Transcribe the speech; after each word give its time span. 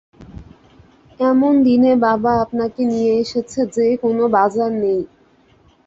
এমন 1.19 1.53
দিনে 1.63 1.91
বাবা 2.05 2.31
আপনাকে 2.43 2.81
নিয়ে 2.85 3.13
এসেছে 3.23 3.59
যে, 3.75 3.85
কোনো 4.03 4.23
বাজার 4.35 4.71
নেই। 4.83 5.01